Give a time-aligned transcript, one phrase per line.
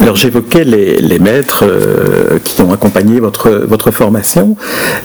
[0.00, 4.56] Alors j'évoquais les, maîtres euh, qui ont accompagné votre, formation.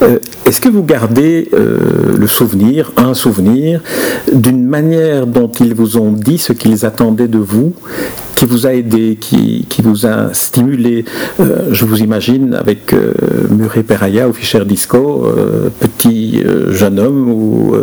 [0.01, 3.81] Euh, est-ce que vous gardez euh, le souvenir, un souvenir,
[4.31, 7.73] d'une manière dont ils vous ont dit ce qu'ils attendaient de vous
[8.43, 11.05] qui vous a aidé, qui, qui vous a stimulé.
[11.39, 13.13] Euh, je vous imagine avec euh,
[13.49, 17.73] Murray Peraya au Fischer Disco, euh, petit jeune homme, ou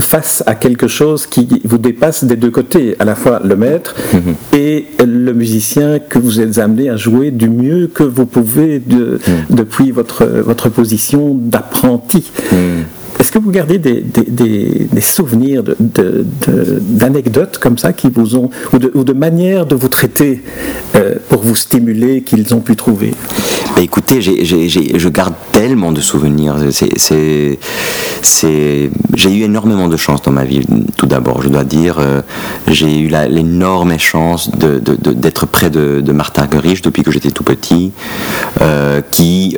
[0.00, 3.94] face à quelque chose qui vous dépasse des deux côtés, à la fois le maître
[4.14, 4.34] mhm.
[4.54, 9.18] et le musicien que vous êtes amené à jouer du mieux que vous pouvez de,
[9.26, 9.56] mhm.
[9.56, 12.30] depuis votre, votre position d'apprenti.
[12.50, 12.84] Mhm.
[13.18, 19.66] Est-ce que vous gardez des, souvenirs d'anecdotes comme ça qui vous ont, ou de, manières
[19.66, 20.42] de vous traiter
[20.96, 23.12] euh, pour vous stimuler qu'ils ont pu trouver?
[23.76, 26.56] Bah, Écoutez, je garde tellement de souvenirs.
[28.22, 30.62] J'ai eu énormément de chance dans ma vie,
[30.96, 31.96] tout d'abord, je dois dire.
[31.98, 32.22] Euh,
[32.68, 37.92] j'ai eu l'énorme chance d'être près de, Martin Gerich depuis que j'étais tout petit,
[38.60, 39.56] euh, qui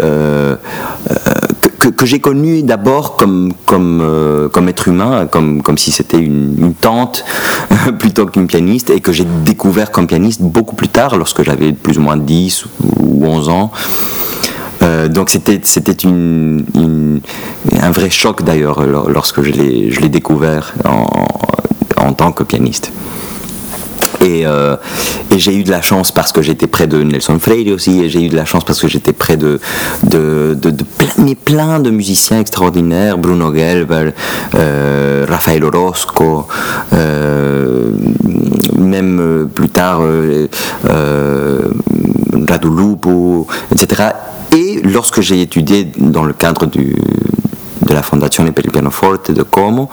[1.78, 6.74] que, j'ai connu d'abord comme, comme, euh, comme être humain, comme, comme si c'était une,
[6.80, 7.24] tante
[7.98, 11.98] plutôt qu'une pianiste, et que j'ai découvert comme pianiste beaucoup plus tard, lorsque j'avais plus
[11.98, 12.66] ou moins 10
[13.00, 13.72] ou 11 ans.
[14.83, 17.20] Euh, donc c'était une,
[17.80, 21.06] un vrai choc d'ailleurs lorsque je l'ai découvert en,
[21.96, 22.92] en tant que pianiste.
[24.22, 24.77] Euh,
[25.31, 28.09] et, j'ai eu de la chance parce que j'étais près de Nelson Freire aussi, et
[28.09, 29.61] j'ai eu de la chance parce que j'étais près de,
[30.05, 34.11] de, de, plein, mais plein de musiciens extraordinaires, Bruno Gelber,
[34.55, 36.47] euh, Rafael Orozco,
[36.92, 37.91] euh,
[38.78, 40.03] même plus tard
[42.48, 44.11] Radu Lupo, etc.
[44.56, 46.97] Et lorsque j'ai étudié dans le cadre du,
[47.87, 49.89] de la Fondation per il pianoforte de Como.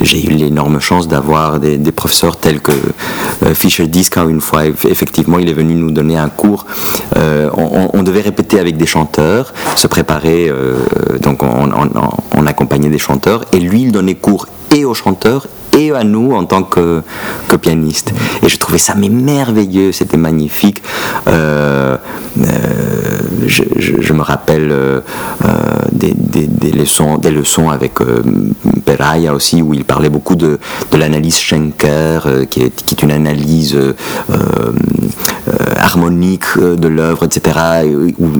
[0.00, 4.66] J'ai eu l'énorme chance d'avoir des, professeurs tels que euh, Fischer Diska une fois.
[4.66, 6.66] Effectivement, il est venu nous donner un cours.
[7.16, 10.48] Euh, on, devait répéter avec des chanteurs, se préparer.
[10.48, 10.76] Euh,
[11.20, 11.70] donc on,
[12.36, 15.46] on, accompagnait des chanteurs et lui, il donnait cours et aux chanteurs
[15.76, 17.02] et à nous en tant que,
[17.48, 18.12] que pianiste.
[18.42, 20.82] Et je trouvais ça merveilleux, c'était magnifique.
[21.28, 21.96] Euh,
[22.40, 22.46] euh,
[23.46, 25.00] je, me rappelle euh,
[25.92, 27.94] des, leçons, des leçons avec
[28.84, 30.58] Peraya aussi, où il parlait beaucoup de,
[30.92, 33.76] l'analyse Schenker, qui est, une analyse
[35.76, 37.58] harmonique de l'œuvre, etc.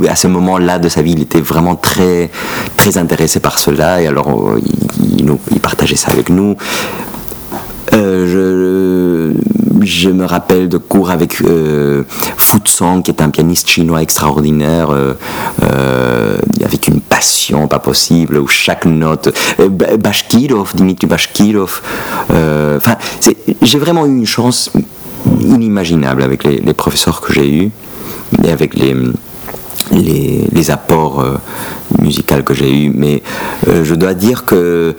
[0.08, 2.30] à ce moment-là de sa vie, il était vraiment très,
[2.76, 4.56] très intéressé par cela, et alors
[5.50, 6.56] il partageait ça avec nous.
[7.94, 9.32] Euh,
[9.84, 12.04] je, me rappelle de cours avec euh,
[12.64, 15.14] Song, qui est un pianiste chinois extraordinaire, euh,
[15.62, 19.36] euh, avec une passion pas possible, où chaque note.
[19.98, 21.82] Bashkirov, Dimitri Bashkirov.
[22.30, 22.96] Enfin,
[23.62, 24.70] j'ai vraiment eu une chance
[25.40, 27.70] inimaginable avec les, professeurs que j'ai eus
[28.42, 28.94] et avec les.
[30.70, 31.22] Apports
[32.00, 33.22] musicaux que j'ai eus, mais
[33.66, 34.96] je dois dire que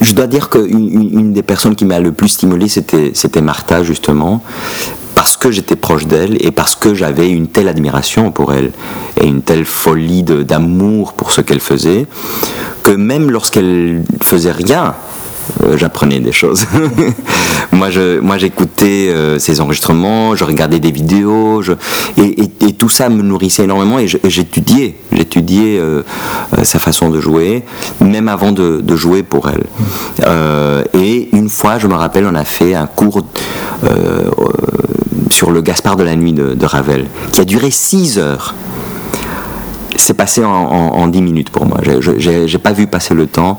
[0.00, 4.42] je dois dire qu'une une des personnes qui m'a le plus stimulé, c'était Martha, justement,
[5.14, 8.72] parce que j'étais proche d'elle et parce que j'avais une telle admiration pour elle
[9.20, 12.06] et une telle folie d'amour pour ce qu'elle faisait,
[12.82, 14.94] que même lorsqu'elle faisait rien,
[15.64, 16.64] euh, j'apprenais des choses.
[17.72, 21.62] moi, je, moi, j'écoutais euh, ses enregistrements, je regardais des vidéos,
[22.16, 23.98] et, tout ça me nourrissait énormément.
[23.98, 26.02] Et j'étudiais, j'étudiais euh,
[26.62, 27.62] sa façon de jouer,
[28.00, 29.64] même avant de, jouer pour elle.
[30.94, 33.22] et une fois, je me rappelle, on a fait un cours
[35.30, 38.54] sur le Gaspard de la nuit de, de Ravel, qui a duré 6 heures
[40.00, 41.78] c'est passé en, 10 minutes pour moi.
[41.82, 43.58] Je n'ai pas vu passer le temps.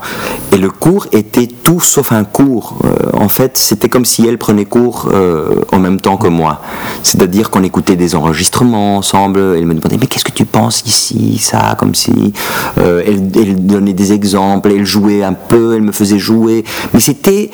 [0.52, 2.78] Et le cours était tout sauf un cours.
[2.84, 6.60] Euh, en fait, c'était comme si elle prenait cours euh, en même temps que moi.
[7.02, 9.40] C'est-à-dire qu'on écoutait des enregistrements ensemble.
[9.56, 12.32] Elle me demandait, mais qu'est-ce que tu penses ici, ça, comme si.
[12.78, 16.64] Euh, elle, donnait des exemples, elle jouait un peu, elle me faisait jouer.
[16.94, 17.50] Mais c'était,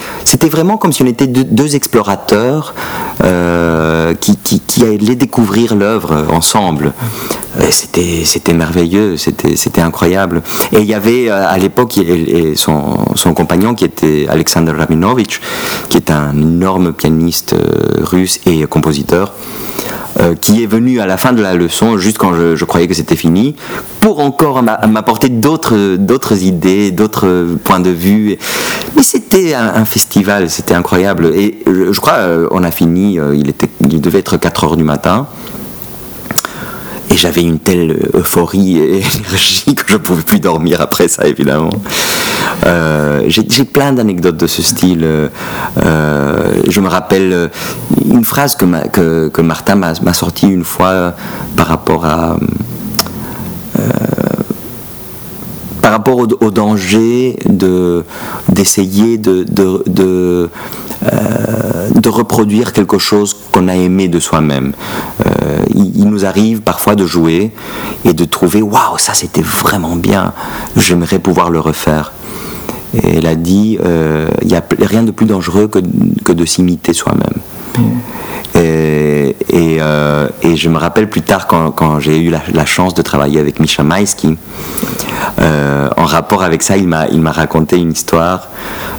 [0.49, 2.75] vraiment comme si on était deux, explorateurs
[3.19, 6.93] qui allaient découvrir l'œuvre ensemble.
[7.71, 10.43] C'était, c'était merveilleux, c'était, incroyable.
[10.73, 11.99] Et il y avait euh, à l'époque
[12.55, 15.41] son, compagnon qui était Alexander Rabinovich,
[15.89, 19.35] qui est un énorme pianiste euh, russe et compositeur.
[20.21, 22.95] Euh, qui est venu à la fin de la leçon, juste quand je, croyais que
[22.95, 23.55] c'était fini,
[24.01, 28.37] pour encore m'apporter d'autres, idées, d'autres points de vue.
[28.97, 31.27] Mais c'était un, festival, c'était incroyable.
[31.37, 32.19] Et je, crois,
[32.51, 35.29] on a fini, il, il devait être 4 heures du matin.
[37.11, 38.97] Et j'avais une telle euphorie et
[39.29, 41.71] énergie que je ne pouvais plus dormir après ça, évidemment.
[42.67, 45.05] Euh, j'ai plein d'anecdotes de ce style.
[45.05, 45.29] Euh,
[46.69, 47.51] je me rappelle
[48.11, 51.15] une phrase que, que, Martin m'a sortie une fois
[51.57, 52.37] par rapport à
[55.89, 58.05] par rapport au, danger de
[58.51, 60.51] d'essayer de, de, de,
[61.05, 61.58] euh,
[61.95, 64.73] de, reproduire quelque chose qu'on a aimé de soi-même.
[65.27, 67.53] Euh, il, nous arrive parfois de jouer
[68.05, 70.33] et de trouver waouh ça c'était vraiment bien,
[70.77, 72.13] j'aimerais pouvoir le refaire.
[72.95, 75.81] Et elle a dit euh, il n'y a rien de plus dangereux que,
[76.25, 77.37] que de s'imiter soi-même.
[77.77, 78.59] Mmh.
[78.61, 83.03] Et, et, je me rappelle plus tard quand, quand j'ai eu la, la, chance de
[83.03, 84.37] travailler avec Misha Maïski,
[85.41, 88.49] euh, en rapport avec ça, il m'a, il m'a raconté une histoire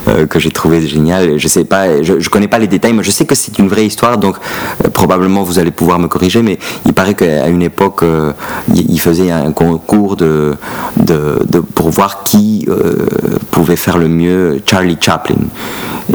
[0.08, 1.38] euh, que j'ai trouvée géniale.
[1.38, 3.86] Je sais pas, je, connais pas les détails, mais je sais que c'est une vraie
[3.86, 4.36] histoire, donc
[4.84, 6.42] euh, probablement vous allez pouvoir me corriger.
[6.42, 8.04] Mais il paraît qu'à une époque,
[8.74, 10.56] il faisait un concours de,
[10.96, 12.66] de, pour voir qui
[13.50, 15.36] pouvait faire le mieux Charlie Chaplin.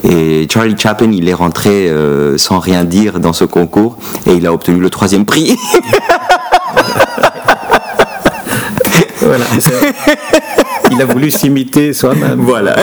[0.03, 1.91] Et Charlie Chaplin, il est rentré
[2.37, 3.97] sans rien dire dans ce concours
[4.27, 5.57] et il a obtenu le troisième prix.
[9.25, 9.45] Voilà.
[10.91, 12.39] Il a voulu s'imiter soi-même.
[12.39, 12.75] Voilà.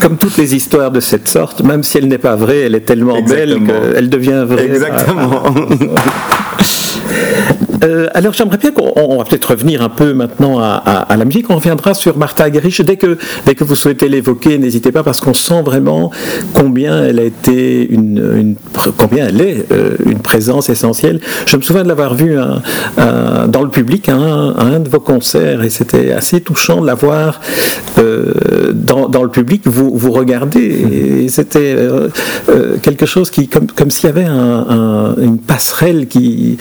[0.00, 2.84] Comme toutes les histoires de cette sorte, même si elle n'est pas vraie, elle est
[2.84, 4.66] tellement belle qu'elle devient vraie.
[4.66, 5.42] Exactement.
[7.84, 11.50] Euh, alors j'aimerais bien qu'on va peut-être revenir un peu maintenant à, la musique.
[11.50, 12.80] On reviendra sur Martha Gerich.
[12.82, 16.10] Dès que, dès que vous souhaitez l'évoquer, n'hésitez pas parce qu'on sent vraiment
[16.54, 18.56] combien elle a été une,
[18.96, 21.20] combien elle est euh, une présence essentielle.
[21.46, 22.36] Je me souviens de l'avoir vue
[22.96, 27.40] dans le public à un, de vos concerts et c'était assez touchant de la voir
[27.98, 31.76] euh, dans, le public vous, vous regarder et c'était
[32.82, 36.58] quelque chose qui comme, comme s'il y avait une passerelle qui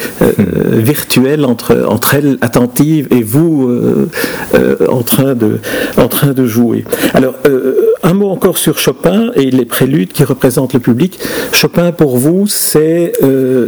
[0.71, 1.12] virtuelle
[1.45, 4.09] entre, entre elle attentive et vous euh,
[4.55, 5.59] euh, en, train de,
[5.97, 6.83] en train de jouer.
[7.13, 11.19] Alors, euh, un mot encore sur Chopin et les préludes qui représentent le public.
[11.53, 13.13] Chopin, pour vous, c'est...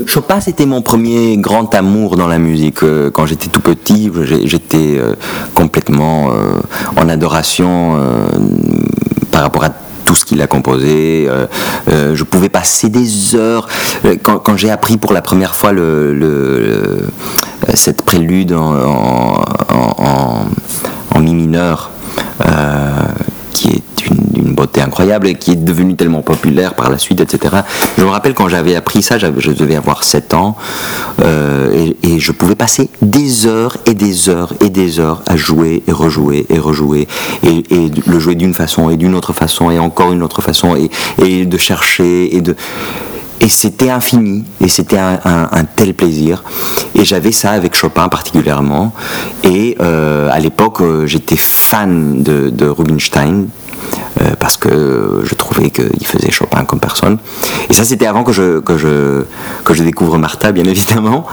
[0.06, 2.80] Chopin, c'était mon premier grand amour dans la musique.
[3.14, 4.12] Quand j'étais tout petit,
[4.44, 5.00] j'étais
[5.54, 6.32] complètement
[6.98, 7.98] en adoration
[9.32, 9.74] par rapport à
[10.06, 11.28] tout ce qu'il a composé.
[11.28, 11.48] Euh,
[11.90, 13.68] euh, je pouvais passer des heures.
[14.06, 15.72] Euh, quand, j'ai appris pour la première fois
[17.74, 19.46] cette prélude en
[21.19, 21.92] mi mineur,
[23.52, 27.58] qui est une, beauté incroyable et qui est devenue tellement populaire par la suite, etc.
[27.98, 30.56] Je me rappelle quand j'avais appris ça, je devais avoir 7 ans,
[31.22, 35.84] euh, et, je pouvais passer des heures et des heures et des heures à jouer
[35.86, 37.10] et rejouer et rejouer,
[37.44, 37.64] et,
[38.08, 40.78] le jouer d'une façon et d'une autre façon et encore une autre façon,
[41.22, 42.56] et de chercher et de
[43.46, 46.44] et c'était infini, et c'était un, tel plaisir.
[46.96, 48.92] Et j'avais ça avec Chopin particulièrement.
[49.44, 53.46] Et euh, à l'époque, euh, j'étais fan de, Rubinstein,
[54.20, 57.20] euh, parce que je trouvais qu'il faisait Chopin comme personne.
[57.70, 59.26] Et ça, c'était avant que je, que, je,
[59.64, 61.28] que je découvre Martha, bien évidemment.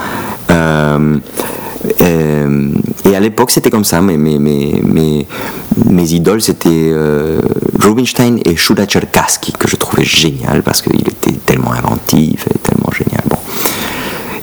[3.04, 4.02] Et à l'époque, c'était comme ça.
[4.02, 5.26] Mes, mes,
[6.12, 6.92] idoles, c'était
[7.80, 11.21] Rubinstein et Shuda Cherkassky, que je trouvais génial parce qu'il était
[11.62, 13.22] tellement inventif et tellement génial.
[13.28, 13.36] Bon.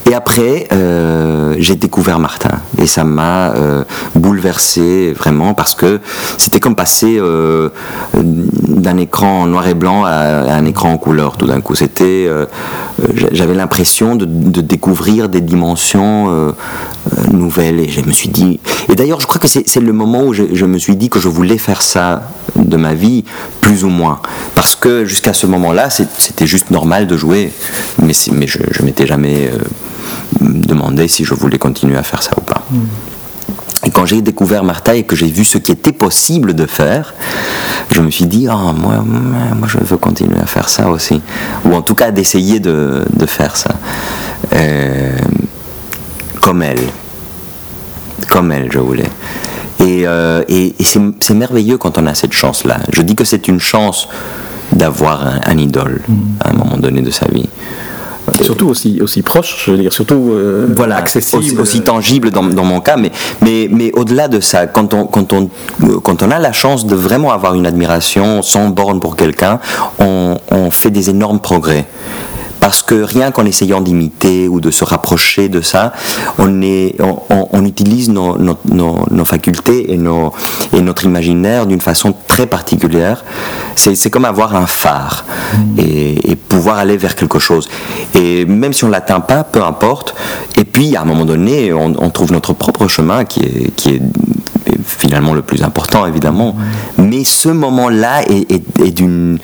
[0.10, 3.84] Et après, euh, j'ai découvert Martin et ça m'a euh,
[4.16, 6.00] bouleversé vraiment parce que
[6.38, 7.70] c'était comme passer euh,
[8.14, 11.76] d'un écran noir et blanc à, un écran en couleur tout d'un coup.
[11.76, 12.28] C'était,
[13.32, 14.26] j'avais l'impression de,
[14.62, 16.54] découvrir des dimensions
[17.32, 18.60] nouvelles et je me suis dit.
[18.90, 21.28] Et d'ailleurs, je crois que c'est le moment où je, me suis dit que je
[21.28, 22.24] voulais faire ça
[22.56, 23.24] de ma vie,
[23.62, 24.20] plus ou moins,
[24.56, 27.52] parce que jusqu'à ce moment-là, c'était juste normal de jouer,
[28.02, 29.50] mais, mais je, je m'étais jamais
[30.42, 32.64] me demandais si je voulais continuer à faire ça ou pas.
[32.72, 32.86] Hmm.
[33.86, 37.14] Et quand j'ai découvert Martha et que j'ai vu ce qui était possible de faire,
[37.94, 41.22] je me suis dit, ah, moi, moi je veux continuer à faire ça aussi.
[41.66, 43.72] Ou en tout cas d'essayer de, de, faire ça.
[44.54, 45.18] Euh,
[46.42, 46.84] comme elle.
[48.28, 49.10] Comme elle, je voulais.
[49.80, 52.80] Et, euh, et, c'est merveilleux quand on a cette chance-là.
[52.92, 54.10] Je dis que c'est une chance
[54.74, 56.16] d'avoir un, idole hmm.
[56.42, 57.50] à un moment donné de sa vie
[58.42, 61.62] surtout aussi, aussi proche, je veux dire, surtout euh, voilà, accessible.
[61.62, 65.34] Aussi, tangible dans, dans, mon cas, mais, mais, mais au-delà de ça, quand on, quand,
[65.34, 65.50] on,
[66.04, 69.60] quand on a la chance de vraiment avoir une admiration sans borne pour quelqu'un,
[70.00, 71.86] on, on fait des énormes progrès
[72.60, 75.94] parce que rien qu'en essayant d'imiter ou de se rapprocher de ça,
[76.38, 80.34] on, est, on, utilise nos, nos, facultés et, nos,
[80.74, 83.24] et notre imaginaire d'une façon très particulière.
[83.76, 85.80] C'est comme avoir un phare mmh.
[85.80, 87.70] et, pouvoir aller vers quelque chose.
[88.16, 90.16] Et même si on ne l'atteint pas, peu importe.
[90.58, 93.90] Et puis, à un moment donné, on, on trouve notre propre chemin qui est, qui
[93.90, 94.02] est
[94.98, 96.56] finalement le plus important évidemment.
[96.98, 99.40] Mais ce moment-là est, d'une,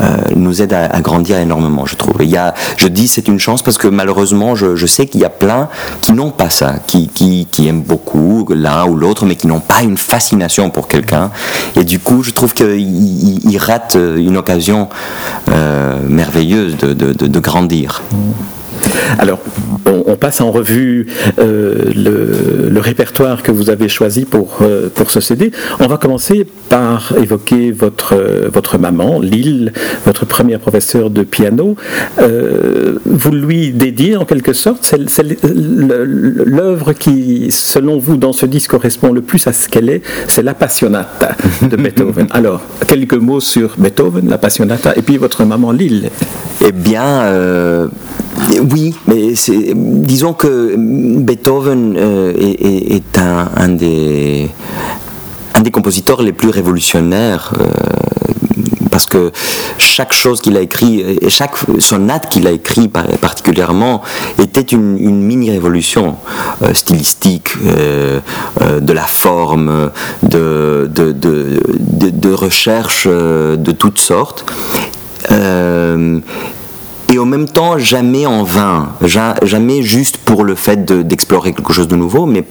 [0.00, 2.16] euh, nous aide à, grandir énormément, je trouve.
[2.20, 5.24] Il y a, je dis c'est une chance parce que malheureusement, je, sais qu'il y
[5.24, 5.68] a plein
[6.00, 9.82] qui n'ont pas ça, qui, qui, aiment beaucoup l'un ou l'autre, mais qui n'ont pas
[9.82, 11.30] une fascination pour quelqu'un.
[11.76, 14.88] Et du coup, je trouve qu'ils ratent une occasion
[15.50, 18.02] euh, merveilleuse de, de, de grandir.
[19.18, 19.38] Alors,
[20.08, 21.06] on, passe en revue
[21.38, 25.50] euh, le, répertoire que vous avez choisi pour, euh, pour ce CD.
[25.80, 28.16] On va commencer par évoquer votre,
[28.52, 29.72] votre maman, Lille,
[30.06, 31.76] votre première professeure de piano.
[32.20, 38.70] Euh, vous lui dédiez en quelque sorte, c'est l'œuvre qui, selon vous, dans ce disque
[38.70, 42.28] correspond le plus à ce qu'elle est, c'est la Passionata de Beethoven.
[42.30, 46.10] Alors, quelques mots sur Beethoven, la Passionata, et puis votre maman Lille.
[46.64, 47.88] Eh bien,
[48.56, 49.32] oui, mais
[49.74, 54.50] disons que Beethoven euh, est, un, des,
[55.72, 57.52] compositeurs les plus révolutionnaires.
[57.58, 57.66] Euh,
[58.90, 59.30] parce que
[59.76, 64.02] chaque chose qu'il a écrit, chaque sonate qu'il a écrit particulièrement,
[64.42, 66.16] était une, mini-révolution
[66.62, 69.90] euh, stylistique, de la forme,
[70.22, 70.88] de
[72.32, 74.44] recherche de toutes sortes
[77.12, 78.90] et en même temps jamais en vain,
[79.42, 82.44] jamais juste pour le fait d'explorer quelque chose de nouveau, mais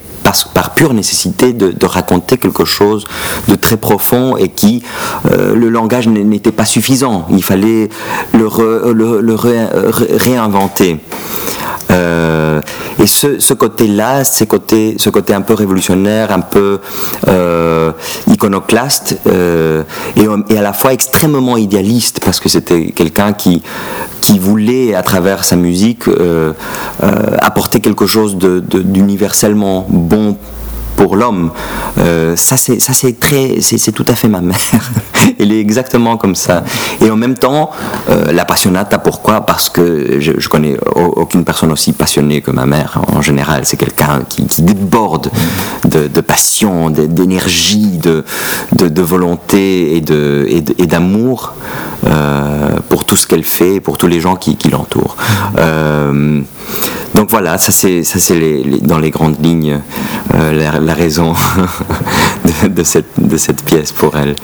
[0.54, 3.06] par pure nécessité de, raconter quelque chose
[3.48, 4.84] de très profond et qui,
[5.32, 7.90] euh, le langage n'était pas suffisant, il fallait
[8.34, 8.50] le,
[9.22, 11.00] le, réinventer.
[11.92, 12.62] Euh,
[13.00, 16.80] et ce, côté-là, ce côté, ce côté un peu révolutionnaire, un peu
[17.28, 17.92] euh,
[18.28, 19.20] iconoclaste,
[20.16, 23.62] et, à la fois extrêmement idéaliste, parce que c'était quelqu'un qui,
[24.22, 26.04] qui voulait, à travers sa musique,
[27.40, 30.38] apporter quelque chose d'universellement bon
[30.98, 31.52] pour l'homme.
[32.00, 34.58] Euh, ça, c'est, ça c'est très, c'est, tout à fait ma mère.
[35.40, 36.64] Elle est exactement comme ça.
[37.00, 37.70] Et en même temps,
[38.10, 39.42] euh, la passionnata, pourquoi?
[39.42, 43.00] Parce que je, connais aucune personne aussi passionnée que ma mère.
[43.14, 45.30] En général, c'est quelqu'un qui, déborde
[45.86, 48.26] de, passion, d'énergie, de,
[48.76, 51.54] de, de, volonté et, de, et, d'amour
[52.06, 55.16] euh, pour tout ce qu'elle fait, pour tous les gens qui, qui l'entourent.
[57.18, 59.82] Donc voilà, ça c'est ça c'est les, dans les grandes lignes
[60.36, 61.34] euh, la, raison
[62.70, 64.36] de, cette, de cette pièce pour elle.